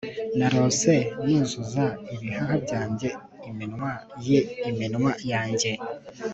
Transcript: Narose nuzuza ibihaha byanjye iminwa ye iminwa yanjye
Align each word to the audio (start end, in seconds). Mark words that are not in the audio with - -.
Narose 0.37 0.93
nuzuza 1.23 1.85
ibihaha 2.15 2.55
byanjye 2.65 3.09
iminwa 3.49 3.91
ye 4.27 4.39
iminwa 4.69 5.11
yanjye 5.31 5.71